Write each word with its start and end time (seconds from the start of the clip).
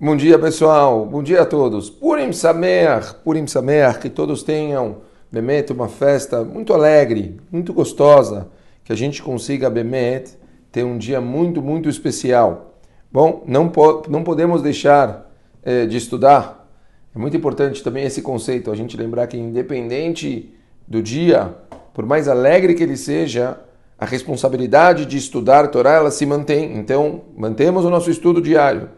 Bom 0.00 0.16
dia, 0.16 0.36
pessoal. 0.40 1.06
Bom 1.06 1.22
dia 1.22 1.42
a 1.42 1.46
todos. 1.46 1.88
Purim 1.88 2.32
Sameach, 2.32 3.14
Purim 3.22 3.46
Sameach, 3.46 4.00
que 4.00 4.10
todos 4.10 4.42
tenham, 4.42 4.96
Bemet, 5.30 5.72
uma 5.72 5.86
festa 5.86 6.42
muito 6.42 6.74
alegre, 6.74 7.40
muito 7.50 7.72
gostosa, 7.72 8.48
que 8.82 8.92
a 8.92 8.96
gente 8.96 9.22
consiga, 9.22 9.70
Bemet, 9.70 10.36
ter 10.72 10.82
um 10.82 10.98
dia 10.98 11.20
muito, 11.20 11.62
muito 11.62 11.88
especial. 11.88 12.74
Bom, 13.10 13.44
não, 13.46 13.68
po 13.68 14.02
não 14.08 14.24
podemos 14.24 14.62
deixar 14.62 15.30
eh, 15.62 15.86
de 15.86 15.96
estudar. 15.96 16.68
É 17.14 17.18
muito 17.18 17.36
importante 17.36 17.80
também 17.80 18.04
esse 18.04 18.20
conceito, 18.20 18.72
a 18.72 18.74
gente 18.74 18.96
lembrar 18.96 19.28
que 19.28 19.36
independente 19.36 20.52
do 20.88 21.00
dia, 21.00 21.54
por 21.94 22.04
mais 22.04 22.26
alegre 22.26 22.74
que 22.74 22.82
ele 22.82 22.96
seja, 22.96 23.60
a 23.96 24.04
responsabilidade 24.04 25.06
de 25.06 25.16
estudar 25.16 25.68
Torá 25.68 25.92
ela 25.92 26.10
se 26.10 26.26
mantém. 26.26 26.76
Então, 26.76 27.22
mantemos 27.36 27.84
o 27.84 27.90
nosso 27.90 28.10
estudo 28.10 28.42
diário. 28.42 28.88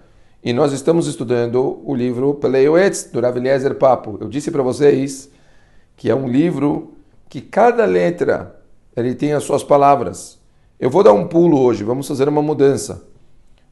E 0.43 0.53
nós 0.53 0.73
estamos 0.73 1.07
estudando 1.07 1.81
o 1.85 1.95
livro 1.95 2.35
Peleioetz, 2.35 3.05
do 3.05 3.21
Rav 3.21 3.37
Eliezer 3.37 3.75
Papo. 3.75 4.19
Eu 4.21 4.29
disse 4.29 4.51
para 4.51 4.63
vocês 4.63 5.31
que 5.97 6.11
é 6.11 6.15
um 6.15 6.29
livro 6.29 6.95
que 7.29 7.41
cada 7.41 7.85
letra 7.85 8.55
ele 8.97 9.15
tem 9.15 9.33
as 9.33 9.43
suas 9.43 9.65
palavras. 9.65 10.39
Eu 10.79 10.91
vou 10.91 11.03
dar 11.03 11.13
um 11.13 11.27
pulo 11.27 11.59
hoje, 11.59 11.83
vamos 11.83 12.07
fazer 12.07 12.29
uma 12.29 12.43
mudança. 12.43 13.03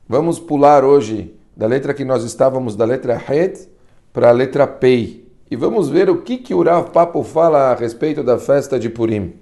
Vamos 0.08 0.40
pular 0.40 0.84
hoje 0.84 1.34
da 1.56 1.66
letra 1.66 1.94
que 1.94 2.04
nós 2.04 2.24
estávamos, 2.24 2.74
da 2.74 2.84
letra 2.84 3.22
Het, 3.28 3.68
para 4.12 4.30
a 4.30 4.32
letra 4.32 4.66
Pei. 4.66 5.28
E 5.50 5.56
vamos 5.56 5.88
ver 5.88 6.10
o 6.10 6.22
que, 6.22 6.38
que 6.38 6.54
o 6.54 6.62
Rav 6.62 6.90
Papo 6.90 7.22
fala 7.22 7.70
a 7.70 7.74
respeito 7.74 8.22
da 8.22 8.38
festa 8.38 8.78
de 8.78 8.88
Purim. 8.88 9.34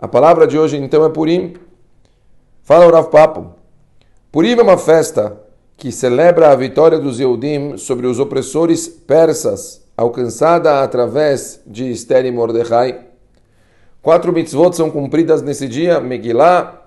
A 0.00 0.08
palavra 0.08 0.46
de 0.46 0.58
hoje 0.58 0.76
então 0.76 1.04
é 1.04 1.08
Purim. 1.08 1.54
Fala 2.62 2.86
o 2.86 2.90
Rav 2.90 3.08
Papo. 3.10 3.52
Purim 4.32 4.58
é 4.58 4.62
uma 4.62 4.78
festa 4.78 5.40
que 5.78 5.92
celebra 5.92 6.50
a 6.50 6.56
vitória 6.56 6.98
dos 6.98 7.20
Yehudim 7.20 7.76
sobre 7.76 8.08
os 8.08 8.18
opressores 8.18 8.88
persas, 8.88 9.80
alcançada 9.96 10.82
através 10.82 11.60
de 11.64 11.88
Esther 11.88 12.26
e 12.26 12.32
Mordecai. 12.32 13.06
Quatro 14.02 14.32
mitzvot 14.32 14.74
são 14.74 14.90
cumpridas 14.90 15.40
nesse 15.40 15.68
dia: 15.68 16.00
Megillah, 16.00 16.82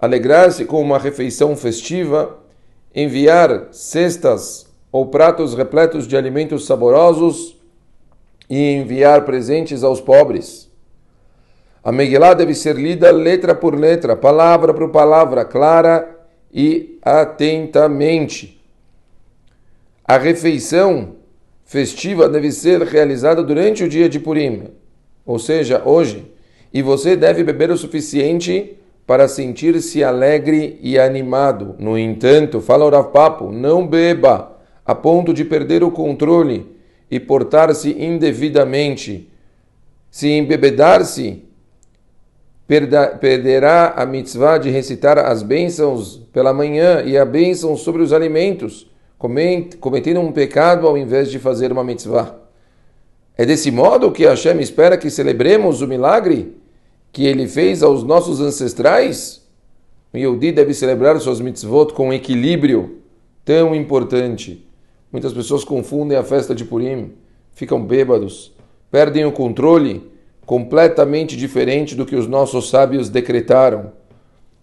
alegrar-se 0.00 0.64
com 0.64 0.82
uma 0.82 0.98
refeição 0.98 1.54
festiva, 1.54 2.36
enviar 2.92 3.68
cestas 3.70 4.66
ou 4.90 5.06
pratos 5.06 5.54
repletos 5.54 6.08
de 6.08 6.16
alimentos 6.16 6.66
saborosos 6.66 7.56
e 8.50 8.72
enviar 8.72 9.24
presentes 9.24 9.84
aos 9.84 10.00
pobres. 10.00 10.68
A 11.84 11.92
Megillah 11.92 12.34
deve 12.34 12.54
ser 12.56 12.74
lida 12.74 13.12
letra 13.12 13.54
por 13.54 13.78
letra, 13.78 14.16
palavra 14.16 14.74
por 14.74 14.90
palavra, 14.90 15.44
clara 15.44 16.13
e 16.54 16.98
atentamente. 17.02 18.62
A 20.04 20.16
refeição 20.16 21.16
festiva 21.64 22.28
deve 22.28 22.52
ser 22.52 22.80
realizada 22.82 23.42
durante 23.42 23.82
o 23.82 23.88
dia 23.88 24.08
de 24.08 24.20
Purim, 24.20 24.68
ou 25.26 25.38
seja, 25.38 25.82
hoje, 25.84 26.30
e 26.72 26.82
você 26.82 27.16
deve 27.16 27.42
beber 27.42 27.70
o 27.70 27.76
suficiente 27.76 28.76
para 29.06 29.26
sentir-se 29.26 30.04
alegre 30.04 30.78
e 30.82 30.98
animado. 30.98 31.74
No 31.78 31.98
entanto, 31.98 32.60
fala 32.60 32.84
o 32.86 33.04
Papo, 33.04 33.50
não 33.50 33.86
beba 33.86 34.58
a 34.84 34.94
ponto 34.94 35.32
de 35.32 35.44
perder 35.44 35.82
o 35.82 35.90
controle 35.90 36.66
e 37.10 37.18
portar-se 37.18 37.90
indevidamente. 37.90 39.30
Se 40.10 40.28
embebedar-se, 40.28 41.42
perderá 42.66 43.94
a 43.96 44.06
mitzvah 44.06 44.58
de 44.58 44.70
recitar 44.70 45.18
as 45.18 45.42
bênçãos 45.42 46.22
pela 46.32 46.52
manhã 46.52 47.02
e 47.02 47.16
a 47.16 47.24
bênção 47.24 47.76
sobre 47.76 48.02
os 48.02 48.12
alimentos, 48.12 48.90
cometendo 49.18 50.20
um 50.20 50.32
pecado 50.32 50.86
ao 50.86 50.96
invés 50.96 51.30
de 51.30 51.38
fazer 51.38 51.70
uma 51.70 51.84
mitzvah. 51.84 52.36
É 53.36 53.44
desse 53.44 53.70
modo 53.70 54.12
que 54.12 54.24
Hashem 54.24 54.60
espera 54.60 54.96
que 54.96 55.10
celebremos 55.10 55.82
o 55.82 55.88
milagre 55.88 56.56
que 57.12 57.26
ele 57.26 57.46
fez 57.46 57.82
aos 57.82 58.02
nossos 58.02 58.40
ancestrais? 58.40 59.44
O 60.12 60.16
Yehudi 60.16 60.52
deve 60.52 60.72
celebrar 60.72 61.18
suas 61.20 61.40
mitzvot 61.40 61.92
com 61.92 62.12
equilíbrio 62.12 62.98
tão 63.44 63.74
importante. 63.74 64.66
Muitas 65.12 65.32
pessoas 65.32 65.64
confundem 65.64 66.16
a 66.16 66.22
festa 66.22 66.54
de 66.54 66.64
Purim, 66.64 67.12
ficam 67.52 67.84
bêbados, 67.84 68.52
perdem 68.90 69.24
o 69.24 69.32
controle 69.32 70.10
completamente 70.46 71.36
diferente 71.36 71.94
do 71.94 72.04
que 72.04 72.16
os 72.16 72.26
nossos 72.26 72.68
sábios 72.68 73.08
decretaram. 73.08 73.92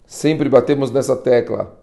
Sempre 0.06 0.48
batemos 0.48 0.90
nessa 0.90 1.16
tecla. 1.16 1.76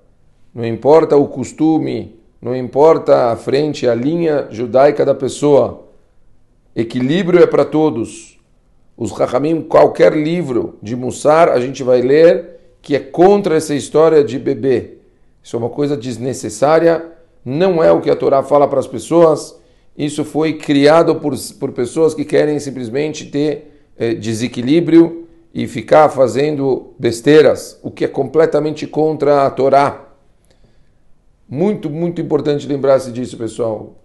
Não 0.53 0.65
importa 0.65 1.15
o 1.15 1.27
costume, 1.27 2.19
não 2.41 2.55
importa 2.55 3.31
a 3.31 3.35
frente, 3.35 3.87
a 3.87 3.93
linha 3.93 4.47
judaica 4.49 5.05
da 5.05 5.13
pessoa. 5.13 5.87
Equilíbrio 6.75 7.41
é 7.41 7.47
para 7.47 7.65
todos. 7.65 8.39
Os 8.95 9.11
Rahamim, 9.11 9.61
qualquer 9.61 10.13
livro 10.13 10.77
de 10.81 10.95
Mussar, 10.95 11.49
a 11.49 11.59
gente 11.59 11.83
vai 11.83 12.01
ler 12.01 12.59
que 12.81 12.95
é 12.95 12.99
contra 12.99 13.55
essa 13.55 13.75
história 13.75 14.23
de 14.23 14.39
bebê. 14.39 14.97
Isso 15.43 15.55
é 15.55 15.59
uma 15.59 15.69
coisa 15.69 15.95
desnecessária, 15.95 17.05
não 17.43 17.83
é 17.83 17.91
o 17.91 18.01
que 18.01 18.09
a 18.09 18.15
Torá 18.15 18.43
fala 18.43 18.67
para 18.67 18.79
as 18.79 18.87
pessoas. 18.87 19.57
Isso 19.97 20.23
foi 20.23 20.53
criado 20.53 21.15
por, 21.15 21.33
por 21.59 21.71
pessoas 21.71 22.13
que 22.13 22.23
querem 22.23 22.59
simplesmente 22.59 23.25
ter 23.25 23.68
desequilíbrio 24.19 25.27
e 25.53 25.67
ficar 25.67 26.09
fazendo 26.09 26.93
besteiras, 26.97 27.79
o 27.83 27.91
que 27.91 28.05
é 28.05 28.07
completamente 28.07 28.87
contra 28.87 29.45
a 29.45 29.49
Torá. 29.49 30.05
Muito, 31.47 31.89
muito 31.89 32.21
importante 32.21 32.67
lembrar-se 32.67 33.11
disso, 33.11 33.37
pessoal. 33.37 33.95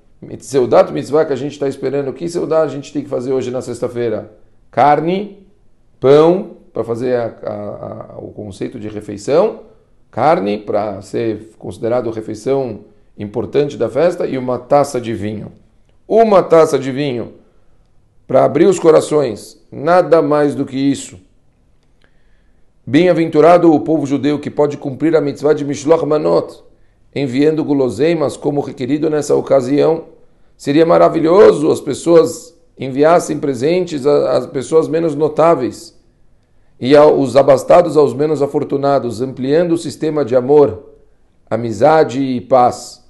Seudat 0.40 0.90
mitzvah 0.90 1.26
que 1.26 1.32
a 1.32 1.36
gente 1.36 1.52
está 1.52 1.68
esperando. 1.68 2.12
Que 2.12 2.28
seudat 2.28 2.64
a 2.64 2.68
gente 2.68 2.92
tem 2.92 3.02
que 3.02 3.08
fazer 3.08 3.32
hoje 3.32 3.50
na 3.50 3.60
sexta-feira? 3.60 4.32
Carne, 4.70 5.46
pão, 6.00 6.56
para 6.72 6.82
fazer 6.82 7.14
a, 7.14 7.26
a, 7.44 8.14
a, 8.14 8.18
o 8.18 8.32
conceito 8.32 8.80
de 8.80 8.88
refeição, 8.88 9.60
carne, 10.10 10.58
para 10.58 11.00
ser 11.02 11.50
considerado 11.58 12.10
refeição 12.10 12.80
importante 13.16 13.76
da 13.76 13.88
festa, 13.88 14.26
e 14.26 14.36
uma 14.36 14.58
taça 14.58 15.00
de 15.00 15.14
vinho. 15.14 15.52
Uma 16.08 16.42
taça 16.42 16.78
de 16.78 16.90
vinho 16.90 17.34
para 18.26 18.44
abrir 18.44 18.66
os 18.66 18.78
corações, 18.78 19.60
nada 19.70 20.22
mais 20.22 20.54
do 20.54 20.64
que 20.64 20.76
isso. 20.76 21.18
Bem-aventurado 22.86 23.72
o 23.72 23.80
povo 23.80 24.06
judeu 24.06 24.38
que 24.38 24.50
pode 24.50 24.76
cumprir 24.76 25.16
a 25.16 25.20
mitzvah 25.20 25.54
de 25.54 25.64
Mishloch 25.64 26.04
Manot, 26.04 26.62
enviando 27.14 27.64
guloseimas 27.64 28.36
como 28.36 28.60
requerido 28.60 29.08
nessa 29.08 29.34
ocasião. 29.34 30.04
Seria 30.56 30.84
maravilhoso 30.84 31.70
as 31.70 31.80
pessoas 31.80 32.54
enviassem 32.78 33.38
presentes 33.38 34.06
às 34.06 34.46
pessoas 34.46 34.88
menos 34.88 35.14
notáveis 35.14 35.94
e 36.80 36.96
os 36.96 37.36
abastados 37.36 37.96
aos 37.96 38.12
menos 38.12 38.42
afortunados, 38.42 39.22
ampliando 39.22 39.72
o 39.72 39.78
sistema 39.78 40.24
de 40.24 40.34
amor, 40.34 40.90
amizade 41.48 42.20
e 42.20 42.40
paz. 42.40 43.04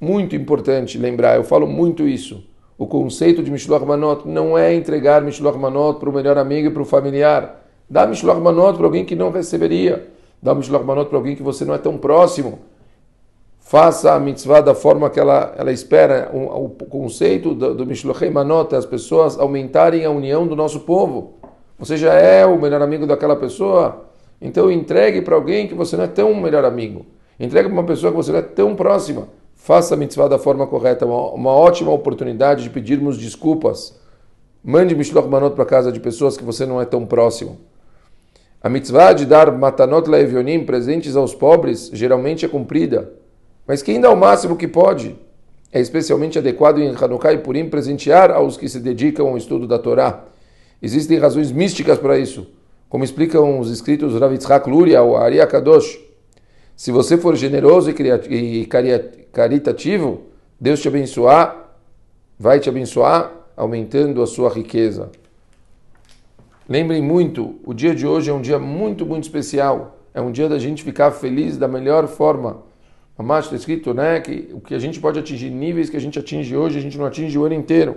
Muito 0.00 0.36
importante 0.36 0.98
lembrar, 0.98 1.36
eu 1.36 1.44
falo 1.44 1.66
muito 1.66 2.06
isso. 2.06 2.44
O 2.82 2.86
conceito 2.88 3.44
de 3.44 3.50
Mishloach 3.52 3.86
Manot 3.86 4.26
não 4.26 4.58
é 4.58 4.74
entregar 4.74 5.22
Mishloach 5.22 5.56
Manot 5.56 6.00
para 6.00 6.10
o 6.10 6.12
melhor 6.12 6.36
amigo 6.36 6.66
e 6.66 6.70
para 6.72 6.82
o 6.82 6.84
familiar. 6.84 7.62
Dá 7.88 8.08
Mishloach 8.08 8.40
Manot 8.40 8.76
para 8.76 8.84
alguém 8.84 9.04
que 9.04 9.14
não 9.14 9.30
receberia. 9.30 10.08
Dá 10.42 10.52
Mishloach 10.52 10.84
Manot 10.84 11.08
para 11.08 11.16
alguém 11.16 11.36
que 11.36 11.44
você 11.44 11.64
não 11.64 11.74
é 11.74 11.78
tão 11.78 11.96
próximo. 11.96 12.58
Faça 13.60 14.12
a 14.12 14.18
mitzvah 14.18 14.60
da 14.60 14.74
forma 14.74 15.08
que 15.10 15.20
ela, 15.20 15.54
ela 15.56 15.70
espera. 15.70 16.28
O, 16.34 16.64
o 16.64 16.68
conceito 16.70 17.54
do, 17.54 17.72
do 17.72 17.86
Mishloach 17.86 18.28
Manot 18.28 18.74
é 18.74 18.78
as 18.78 18.84
pessoas 18.84 19.38
aumentarem 19.38 20.04
a 20.04 20.10
união 20.10 20.44
do 20.44 20.56
nosso 20.56 20.80
povo. 20.80 21.34
Você 21.78 21.96
já 21.96 22.14
é 22.14 22.44
o 22.44 22.60
melhor 22.60 22.82
amigo 22.82 23.06
daquela 23.06 23.36
pessoa, 23.36 24.06
então 24.40 24.68
entregue 24.68 25.22
para 25.22 25.36
alguém 25.36 25.68
que 25.68 25.74
você 25.74 25.96
não 25.96 26.02
é 26.02 26.08
tão 26.08 26.34
melhor 26.34 26.64
amigo. 26.64 27.06
Entregue 27.38 27.68
para 27.68 27.78
uma 27.78 27.86
pessoa 27.86 28.10
que 28.10 28.16
você 28.16 28.32
não 28.32 28.40
é 28.40 28.42
tão 28.42 28.74
próxima. 28.74 29.28
Faça 29.64 29.94
a 29.94 29.96
mitzvah 29.96 30.26
da 30.26 30.40
forma 30.40 30.66
correta, 30.66 31.06
uma, 31.06 31.30
uma 31.30 31.50
ótima 31.52 31.92
oportunidade 31.92 32.64
de 32.64 32.70
pedirmos 32.70 33.16
desculpas. 33.16 33.96
Mande 34.60 34.92
Mishloch 34.92 35.28
Manot 35.28 35.54
para 35.54 35.64
casa 35.64 35.92
de 35.92 36.00
pessoas 36.00 36.36
que 36.36 36.42
você 36.42 36.66
não 36.66 36.80
é 36.80 36.84
tão 36.84 37.06
próximo. 37.06 37.60
A 38.60 38.68
mitzvah 38.68 39.12
de 39.12 39.24
dar 39.24 39.56
matanot 39.56 40.10
laevionim, 40.10 40.64
presentes 40.64 41.14
aos 41.14 41.32
pobres, 41.32 41.88
geralmente 41.92 42.44
é 42.44 42.48
cumprida. 42.48 43.12
Mas 43.64 43.82
quem 43.82 44.00
dá 44.00 44.10
o 44.10 44.16
máximo 44.16 44.56
que 44.56 44.66
pode? 44.66 45.14
É 45.70 45.80
especialmente 45.80 46.36
adequado 46.36 46.78
em 46.78 46.88
Hanukkah 46.88 47.32
e 47.32 47.38
Purim 47.38 47.68
presentear 47.68 48.32
aos 48.32 48.56
que 48.56 48.68
se 48.68 48.80
dedicam 48.80 49.28
ao 49.28 49.36
estudo 49.36 49.68
da 49.68 49.78
Torá. 49.78 50.24
Existem 50.82 51.18
razões 51.18 51.52
místicas 51.52 52.00
para 52.00 52.18
isso, 52.18 52.48
como 52.88 53.04
explicam 53.04 53.60
os 53.60 53.70
escritos 53.70 54.18
Rav 54.18 54.32
Yitzhak 54.32 54.68
Luria 54.68 55.02
ou 55.02 55.16
Ari 55.16 55.38
Kadosh. 55.46 56.00
Se 56.74 56.90
você 56.90 57.16
for 57.16 57.36
generoso 57.36 57.90
e 58.28 58.66
caritativo, 59.32 60.24
Deus 60.60 60.80
te 60.80 60.88
abençoar, 60.88 61.74
vai 62.38 62.60
te 62.60 62.68
abençoar, 62.68 63.32
aumentando 63.56 64.22
a 64.22 64.26
sua 64.26 64.50
riqueza. 64.50 65.10
Lembrem 66.68 67.02
muito, 67.02 67.56
o 67.64 67.74
dia 67.74 67.94
de 67.94 68.06
hoje 68.06 68.30
é 68.30 68.32
um 68.32 68.40
dia 68.40 68.58
muito, 68.58 69.04
muito 69.04 69.24
especial. 69.24 69.98
É 70.14 70.20
um 70.20 70.30
dia 70.30 70.48
da 70.48 70.58
gente 70.58 70.82
ficar 70.82 71.10
feliz 71.10 71.56
da 71.56 71.66
melhor 71.66 72.06
forma. 72.06 72.62
Mamash 73.18 73.46
está 73.46 73.56
escrito 73.56 73.92
né, 73.92 74.20
que 74.20 74.50
o 74.52 74.60
que 74.60 74.74
a 74.74 74.78
gente 74.78 75.00
pode 75.00 75.18
atingir, 75.18 75.50
níveis 75.50 75.90
que 75.90 75.96
a 75.96 76.00
gente 76.00 76.18
atinge 76.18 76.56
hoje, 76.56 76.78
a 76.78 76.80
gente 76.80 76.98
não 76.98 77.06
atinge 77.06 77.36
o 77.38 77.44
ano 77.44 77.54
inteiro. 77.54 77.96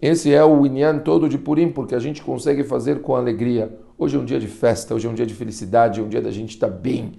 Esse 0.00 0.34
é 0.34 0.44
o 0.44 0.66
Inyan 0.66 0.98
todo 0.98 1.28
de 1.28 1.38
Purim, 1.38 1.70
porque 1.70 1.94
a 1.94 1.98
gente 1.98 2.22
consegue 2.22 2.64
fazer 2.64 3.00
com 3.00 3.14
alegria. 3.14 3.72
Hoje 3.96 4.16
é 4.16 4.18
um 4.18 4.24
dia 4.24 4.40
de 4.40 4.48
festa, 4.48 4.94
hoje 4.94 5.06
é 5.06 5.10
um 5.10 5.14
dia 5.14 5.24
de 5.24 5.34
felicidade, 5.34 6.00
é 6.00 6.02
um 6.02 6.08
dia 6.08 6.20
da 6.20 6.30
gente 6.30 6.50
estar 6.50 6.68
tá 6.68 6.74
bem. 6.74 7.12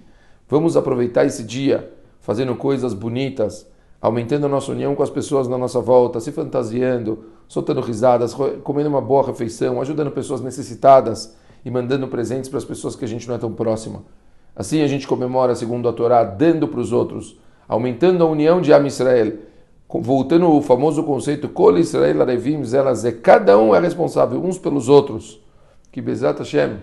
Vamos 0.48 0.76
aproveitar 0.76 1.24
esse 1.24 1.42
dia 1.42 1.90
fazendo 2.26 2.56
coisas 2.56 2.92
bonitas, 2.92 3.68
aumentando 4.02 4.46
a 4.46 4.48
nossa 4.48 4.72
união 4.72 4.96
com 4.96 5.02
as 5.04 5.10
pessoas 5.10 5.46
na 5.46 5.56
nossa 5.56 5.80
volta, 5.80 6.18
se 6.18 6.32
fantasiando, 6.32 7.26
soltando 7.46 7.80
risadas, 7.80 8.34
comendo 8.64 8.88
uma 8.88 9.00
boa 9.00 9.24
refeição, 9.24 9.80
ajudando 9.80 10.10
pessoas 10.10 10.40
necessitadas 10.40 11.36
e 11.64 11.70
mandando 11.70 12.08
presentes 12.08 12.50
para 12.50 12.58
as 12.58 12.64
pessoas 12.64 12.96
que 12.96 13.04
a 13.04 13.08
gente 13.08 13.28
não 13.28 13.36
é 13.36 13.38
tão 13.38 13.52
próxima. 13.52 14.02
Assim 14.56 14.82
a 14.82 14.88
gente 14.88 15.06
comemora, 15.06 15.54
segundo 15.54 15.88
a 15.88 15.92
Torá, 15.92 16.24
dando 16.24 16.66
para 16.66 16.80
os 16.80 16.90
outros, 16.92 17.38
aumentando 17.68 18.24
a 18.24 18.26
união 18.26 18.60
de 18.60 18.72
Am 18.72 18.88
Israel, 18.88 19.34
voltando 19.88 20.46
ao 20.46 20.60
famoso 20.60 21.04
conceito 21.04 21.48
Kol 21.48 21.78
Israel 21.78 22.22
Arevim 22.22 22.64
Zelazé, 22.64 23.12
cada 23.12 23.56
um 23.56 23.72
é 23.72 23.78
responsável 23.78 24.42
uns 24.42 24.58
pelos 24.58 24.88
outros. 24.88 25.40
Que 25.92 26.02
Bezat 26.02 26.40
Hashem 26.40 26.78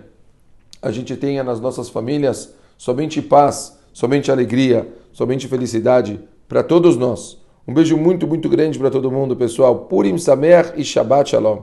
a 0.82 0.90
gente 0.90 1.18
tenha 1.18 1.44
nas 1.44 1.60
nossas 1.60 1.90
famílias 1.90 2.56
somente 2.78 3.22
paz, 3.22 3.78
somente 3.92 4.32
alegria, 4.32 4.88
somente 5.14 5.48
felicidade 5.48 6.20
para 6.50 6.62
todos 6.62 6.98
nós. 6.98 7.42
Um 7.66 7.74
beijo 7.74 7.96
muito, 7.96 8.28
muito 8.28 8.50
grande 8.50 8.78
para 8.78 8.92
todo 8.92 9.10
mundo, 9.10 9.38
pessoal. 9.38 9.86
Purim 9.86 10.18
Samer 10.18 10.74
e 10.76 10.84
Shabbat 10.84 11.30
Shalom. 11.30 11.62